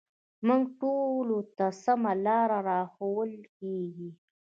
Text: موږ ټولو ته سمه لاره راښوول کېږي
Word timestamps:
موږ 0.47 0.63
ټولو 0.81 1.37
ته 1.57 1.65
سمه 1.83 2.11
لاره 2.25 2.59
راښوول 2.69 3.33
کېږي 3.57 4.09